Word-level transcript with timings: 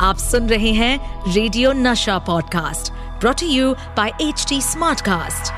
आप 0.00 0.18
सुन 0.18 0.48
रहे 0.48 0.70
हैं 0.72 1.32
रेडियो 1.34 1.72
नशा 1.72 2.18
podcast 2.26 2.92
brought 3.20 3.42
you 3.42 3.72
by 3.96 4.10
H 4.20 4.44
T 4.48 4.60
smartcast 4.62 5.52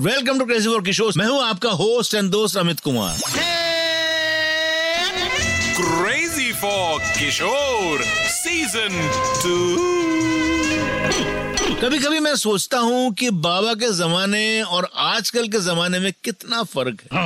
welcome 0.00 0.38
to 0.38 0.44
crazy 0.44 0.68
for 0.68 0.82
Kishore 0.82 1.12
मैं 1.16 1.26
हूँ 1.26 1.42
आपका 1.44 1.70
होस्ट 1.80 2.14
एंड 2.14 2.30
दोस्त 2.30 2.56
Amit 2.56 2.80
Kumar. 2.80 3.16
Crazy 5.76 6.52
for 6.52 7.00
Kishore 7.18 8.02
season 8.36 9.10
two 9.42 9.56
कभी 11.82 11.98
कभी 11.98 12.18
मैं 12.20 12.34
सोचता 12.36 12.78
हूँ 12.78 13.12
कि 13.14 13.30
बाबा 13.30 13.74
के 13.74 13.92
जमाने 13.96 14.62
और 14.62 14.88
आजकल 14.96 15.48
के 15.48 15.60
जमाने 15.60 15.98
में 15.98 16.12
कितना 16.24 16.62
फ़र्क 16.62 17.02
है। 17.12 17.20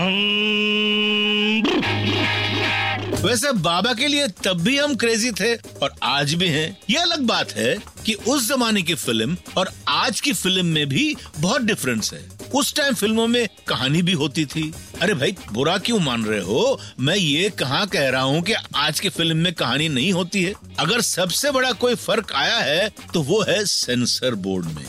वैसे 3.16 3.50
बाबा 3.52 3.92
के 3.94 4.06
लिए 4.06 4.26
तब 4.44 4.60
भी 4.60 4.76
हम 4.78 4.94
क्रेजी 4.96 5.30
थे 5.30 5.54
और 5.82 5.94
आज 6.02 6.32
भी 6.34 6.48
हैं। 6.48 6.76
ये 6.90 6.96
अलग 6.96 7.20
बात 7.20 7.52
है 7.52 7.76
कि 8.06 8.12
उस 8.14 8.48
जमाने 8.48 8.82
की 8.82 8.94
फ़िल्म 8.94 9.36
और 9.56 9.70
आज 9.88 10.20
की 10.20 10.32
फ़िल्म 10.32 10.66
में 10.66 10.88
भी 10.88 11.14
बहुत 11.38 11.62
डिफरेंस 11.62 12.12
है। 12.12 12.20
उस 12.54 12.74
टाइम 12.74 12.94
फ़िल्मों 12.94 13.26
में 13.26 13.48
कहानी 13.68 14.02
भी 14.02 14.12
होती 14.12 14.44
थी। 14.46 14.72
अरे 15.02 15.14
भाई, 15.14 15.34
बुरा 15.52 15.76
क्यों 15.78 15.98
मान 16.00 16.24
रहे 16.24 16.40
हो? 16.40 16.80
मैं 17.00 17.16
ये 17.16 17.48
कहा 17.50 17.84
कह 17.84 18.08
रहा 18.08 18.22
हूँ 18.22 18.42
कि 18.42 18.52
आज 18.76 19.00
की 19.00 19.08
फ़िल्म 19.08 19.36
में 19.36 19.52
कहानी 19.54 19.88
नहीं 19.88 20.12
होती 20.12 20.42
है। 20.42 20.52
अगर 20.78 21.00
सबसे 21.00 21.50
बड़ा 21.50 21.72
कोई 21.72 21.94
फ़र्क 21.94 22.32
आया 22.34 22.58
है 22.58 22.88
तो 23.14 23.22
वो 23.22 23.42
है 23.42 23.64
सेंसर 23.64 24.34
बोर्ड 24.36 24.66
में। 24.66 24.84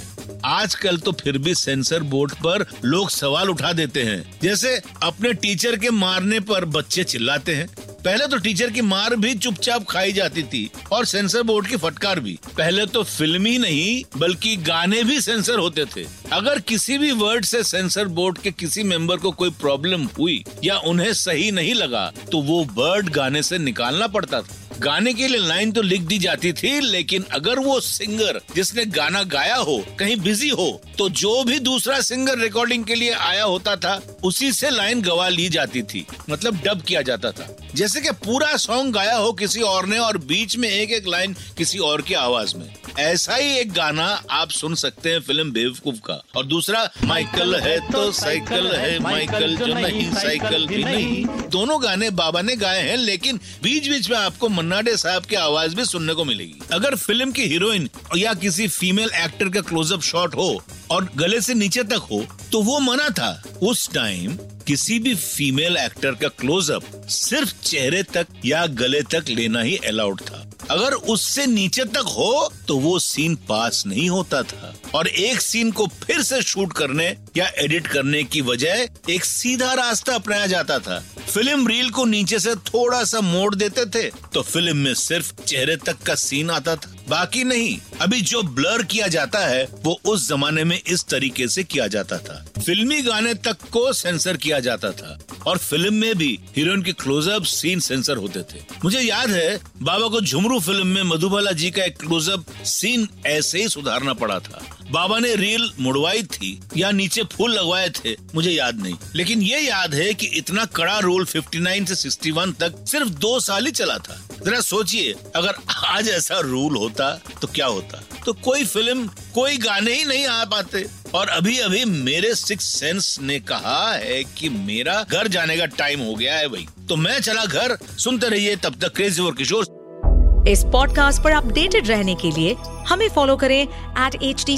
आजकल 0.46 0.98
तो 0.98 1.12
फिर 1.12 1.38
भी 1.38 1.54
सेंसर 1.55 2.04
बोर्ड 2.04 2.34
पर 2.38 2.66
लोग 2.85 3.09
सवाल 3.09 3.49
उठा 3.49 3.71
देते 3.73 4.04
हैं। 4.04 4.40
जैसे 4.44 4.76
अपने 5.04 5.34
टीचर 5.34 5.76
के 5.76 5.90
मारने 5.90 6.40
पर 6.40 6.66
बच्चे 6.66 7.04
चिल्लाते 7.04 7.55
हैं। 7.55 7.68
पहले 8.08 8.28
तो 8.28 8.38
टीचर 8.38 8.70
की 8.72 8.82
मार 8.82 9.16
भी 9.16 9.34
चुपचाप 9.36 9.86
खाई 9.86 10.12
जाती 10.14 10.44
थी 10.44 10.70
और 10.92 11.06
सेंसर 11.06 11.42
बोर्ड 11.44 11.68
की 11.68 11.78
फटकार 11.78 12.20
भी। 12.20 12.38
पहले 12.58 12.86
तो 12.86 13.02
फ़िल्म 13.04 13.46
ही 13.46 13.58
नहीं, 13.58 14.04
बल्कि 14.18 14.55
गाने 14.58 15.02
भी 15.04 15.20
सेंसर 15.22 15.60
होते 15.60 15.86
थे। 15.86 16.05
अगर 16.34 16.60
किसी 16.62 16.98
भी 16.98 17.12
वर्ड 17.14 17.46
से 17.46 17.64
सेंसर 17.64 18.05
बोर्ड 18.10 18.38
के 18.38 18.52
किसी 18.52 18.84
मेंबर 18.84 19.18
को 19.18 19.32
कोई 19.32 19.49
प्रॉब्लम 19.62 20.05
हुई 20.20 20.44
या 20.64 20.77
उन्हें 20.84 21.12
सही 21.16 21.52
नहीं 21.52 21.74
लगा 21.74 22.12
तो 22.32 22.41
वो 22.41 22.64
वर्ड 22.74 23.10
गाने 23.10 23.44
से 23.44 23.58
निकालना 23.60 24.08
पड़ता 24.08 24.42
था। 24.42 24.64
गाने 24.80 25.14
के 25.14 25.27
लिए 25.27 25.40
लाइन 25.40 25.71
तो 25.71 25.82
लिख 25.82 26.02
दी 26.02 26.18
जाती 26.20 26.52
थी, 26.54 26.80
लेकिन 26.82 27.24
अगर 27.34 27.60
वो 27.60 27.80
सिंगर 27.80 28.40
जिसने 28.55 28.86
गाना 28.88 29.24
गाया 29.26 29.55
हो, 29.58 29.77
कहीं 29.99 30.16
बिज़ी 30.18 30.49
हो 30.49 30.70
तो 30.98 31.08
जो 31.12 31.44
भी 31.44 31.60
दूसरा 31.60 31.99
सिंगर 32.02 32.38
रिकॉर्डिंग 32.40 32.84
के 32.86 32.96
लिए 32.96 33.12
आया 33.12 33.44
होता 33.44 33.76
था, 33.76 34.02
उसी 34.24 34.52
से 34.54 34.70
लाइन 34.70 35.02
गवा 35.02 35.27
ली 35.30 35.48
जाती 35.49 35.82
थी। 35.84 36.05
मतलब 36.30 36.62
डब 36.66 36.82
किया 36.82 37.02
जाता 37.02 37.32
था। 37.32 37.48
जैसे 37.76 37.96
कि 37.99 38.12
पूरा 38.26 38.55
सॉन्ग 38.57 38.93
गाया 38.93 39.15
हो 39.15 39.31
किसी 39.34 39.62
और 39.62 39.85
ने 39.85 39.98
और 39.99 40.17
बीच 40.17 40.57
में 40.57 40.70
एक 40.70 40.91
एक 40.91 41.07
लाइन 41.07 41.35
किसी 41.57 41.79
और 41.79 42.01
की 42.01 42.13
आवाज़ 42.13 42.55
में। 42.55 42.76
ऐसा 42.99 43.35
ही 43.35 43.57
एक 43.57 43.71
गाना 43.73 44.05
आप 44.31 44.49
सुन 44.49 44.76
सकते 44.76 45.12
हैं 45.12 45.20
फ़िल्म 45.20 45.51
बेवकूफ़ 45.51 45.99
का। 46.05 46.21
और 46.35 46.45
दूसरा, 46.45 46.84
माइकल 47.03 47.55
है 47.55 47.79
तो 47.91 48.12
साइकिल 48.12 48.68
है, 48.68 48.99
माइकल 48.99 49.55
जो 49.55 49.65
नहीं, 49.65 50.09
साइकिल 50.13 50.65
भी 50.68 50.84
नहीं। 50.84 51.25
दोनों 51.49 51.81
गाने 51.84 52.09
बाबा 52.12 52.41
ने 52.41 52.55
गाए 52.55 52.81
हैं, 52.81 52.98
लेकिन 52.98 53.40
बीच 53.63 53.87
बीच 53.87 54.09
में 54.09 54.18
आपको 54.18 54.49
मन्ना 54.49 54.81
डे 54.81 54.95
साहब 54.98 55.25
की 55.25 55.35
आवाज़ 55.35 55.75
भी 55.75 55.85
सुनने 55.85 56.13
को 56.13 56.25
मिलेगी। 56.25 56.59
अगर 56.73 56.95
फ़िल्म 56.95 57.31
की 57.31 57.43
हीरोइन 57.43 57.90
या 58.18 58.34
किसी 58.34 58.68
फीमेल 58.68 59.09
एक्टर 59.15 59.49
का 59.49 59.62
क्लोजअप 59.62 60.01
शॉट 60.01 60.35
हो 60.35 60.63
और 60.91 61.09
गले 61.15 61.41
से 61.41 61.53
नीचे 61.53 61.84
तक 61.84 62.07
हो 62.12 62.25
तो 62.51 62.62
वो 62.62 62.79
मना 62.79 63.09
था। 63.09 63.41
उस 63.62 63.90
टाइम 63.93 64.38
किसी 64.68 64.97
भी 65.00 65.13
फीमेल 65.16 65.78
एक्टर 65.78 66.12
का 66.12 66.28
क्लोजअप 66.29 66.84
सिर्फ़ 67.09 67.53
चेहरे 67.63 68.01
तक 68.03 68.28
या 68.46 68.66
गले 68.81 69.01
तक 69.03 69.29
लेना 69.29 69.62
ही 69.62 69.75
अलाउड 69.88 70.22
था। 70.22 70.44
अगर 70.72 70.94
उससे 70.94 71.46
नीचे 71.46 71.84
तक 71.85 72.07
हो 72.09 72.51
तो 72.68 72.78
वो 72.78 72.97
सीन 73.00 73.35
पास 73.50 73.84
नहीं 73.88 74.09
होता 74.09 74.41
था। 74.44 74.74
और 74.96 75.07
एक 75.07 75.41
सीन 75.41 75.72
को 75.72 75.88
फिर 76.03 76.22
से 76.22 76.42
शूट 76.42 76.74
करने 76.74 77.06
या 77.38 77.47
एडिट 77.58 77.88
करने 77.88 78.24
की 78.24 78.42
वजह 78.42 78.88
एक 79.09 79.25
सीधा 79.25 79.74
रास्ता 79.74 80.16
अपनाया 80.16 80.47
जाता 80.47 80.80
था। 80.80 81.00
फ़िल्म 81.28 81.68
रील 81.68 81.90
को 81.90 82.06
नीचे 82.06 82.40
से 82.40 82.56
थोड़ा 82.66 83.03
सा 83.03 83.22
मोड़ 83.22 83.53
देते 83.56 83.86
थे 83.86 84.09
तो 84.34 84.42
फ़िल्म 84.42 84.78
में 84.78 84.94
सिर्फ़ 84.96 85.34
चेहरे 85.44 85.75
तक 85.78 86.03
का 86.06 86.16
सीन 86.18 86.50
आता 86.50 86.75
था। 86.75 86.94
बाकी 87.09 87.44
नहीं, 87.44 87.79
अभी 88.01 88.22
जो 88.22 88.44
ब्लर 88.44 88.84
किया 88.84 89.07
जाता 89.07 89.40
है, 89.40 89.68
वो 89.84 90.00
उस 90.06 90.29
जमाने 90.29 90.63
में 90.63 90.81
इस 90.88 91.03
तरीके 91.03 91.47
से 91.47 91.63
किया 91.63 91.88
जाता 91.88 92.18
था। 92.18 92.45
फिल्मी 92.66 93.01
गाने 93.01 93.34
तक 93.34 93.57
को 93.72 93.94
सेंसर 93.94 94.38
किया 94.38 94.59
जाता 94.59 94.91
था, 94.91 95.19
और 95.47 95.57
फ़िल्म 95.57 95.94
में 95.94 96.16
भी 96.16 96.40
हीरोइन 96.57 96.81
के 96.81 96.94
क्लोजअप 96.94 97.44
सीन 97.44 97.79
सेंसर 97.79 98.18
होते 98.18 98.40
थे। 98.40 98.62
मुझे 98.84 99.00
याद 99.00 99.29
है, 99.29 99.59
बाबा 99.81 100.07
को 100.07 100.22
झुमरू 100.22 100.59
फ़िल्म 100.59 100.88
में 100.88 101.03
मधुबाला 101.03 101.51
जी 101.51 101.72
का 101.72 101.84
एक 101.84 101.97
क्लोजअप 101.97 102.45
सीन 102.63 103.07
ऐसे 103.25 103.62
ही 103.62 103.69
सुधारना 103.69 104.13
पड़ा 104.13 104.39
था। 104.39 104.66
बाबा 104.91 105.19
ने 105.19 105.35
रील 105.35 105.72
मुड़वाई 105.79 106.24
थी, 106.24 106.59
या 106.78 106.91
नीचे 106.91 107.24
फूल 107.24 107.51
लगवाए 107.51 107.89
थे, 107.89 108.16
मुझे 108.35 108.51
याद 108.51 108.81
नहीं। 108.81 108.95
लेकिन 109.16 109.41
ये 109.41 109.59
याद 109.59 109.94
है 109.94 110.13
कि 110.13 110.25
इतना 110.25 110.66
कड़ा 110.66 111.00
रूल 111.00 111.25
59 111.25 111.85
से 111.85 111.95
61 111.95 112.53
तक 112.53 112.85
सिर्फ़ 112.88 113.09
दो 113.09 113.39
साल 113.39 113.66
ही 113.66 113.72
चला 113.72 113.97
था। 113.97 114.29
जरा 114.47 114.59
सोचिए, 114.59 115.13
अगर 115.35 115.56
आज 115.85 116.09
ऐसा 116.09 116.40
रूल 116.40 116.78
होता 116.78 117.09
तो 117.41 117.47
क्या 117.47 117.66
होता? 117.66 118.02
तो 118.25 118.34
कोई 118.34 118.66
फ़िल्म, 118.66 119.08
कोई 119.08 119.58
गाने 119.58 119.94
ही 119.94 120.03
नहीं 120.03 120.25
आ 120.28 120.46
पाते। 120.46 120.85
और 121.16 121.28
अभी 121.28 121.58
अभी 121.58 121.84
मेरे 121.85 122.35
सिक्स 122.35 122.66
सेंस 122.66 123.18
ने 123.22 123.40
कहा 123.40 123.91
है 123.94 124.24
कि 124.24 124.50
मेरा 124.50 125.06
घर 125.12 125.28
जाने 125.28 125.57
का 125.57 125.66
टाइम 125.66 126.00
हो 126.00 126.16
गया 126.16 126.36
है 126.36 126.47
भाई। 126.47 126.68
तो 126.90 126.96
मैं 126.96 127.19
चला 127.22 127.46
घर, 127.46 127.78
सुनते 127.97 128.30
रहिए 128.30 128.56
तब 128.56 128.80
तक 128.81 128.96
क्रेजी 128.96 129.22
और 129.22 129.36
किशोर 129.36 130.46
इस 130.47 130.63
पॉडकास्ट 130.63 131.24
पर 131.24 131.31
अपडेटेड 131.31 131.88
रहने 131.88 132.16
के 132.16 132.31
लिए 132.31 132.56
हमें 132.88 133.09
फॉलो 133.09 133.36
करें 133.36 133.62
एट 133.63 134.24
एच 134.24 134.46
टी 134.47 134.57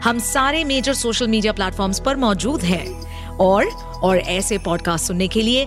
हम 0.00 0.18
सारे 0.18 0.64
मेजर 0.64 0.94
सोशल 0.94 1.28
मीडिया 1.28 1.52
प्लेटफॉर्म 1.52 1.92
पर 2.06 2.16
मौजूद 2.16 2.62
हैं। 2.62 3.04
और 3.36 3.66
और 4.04 4.18
ऐसे 4.18 4.58
पॉडकास्ट 4.58 5.06
सुनने 5.06 5.28
के 5.28 5.42
लिए 5.42 5.66